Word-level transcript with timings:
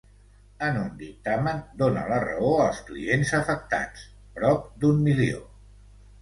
En 0.67 0.77
un 0.83 0.87
dictamen, 1.01 1.59
dóna 1.81 2.05
la 2.11 2.17
raó 2.23 2.49
als 2.63 2.79
clients 2.87 3.35
afectats, 3.41 4.07
prop 4.41 4.67
d’un 4.83 5.05
milió. 5.11 5.45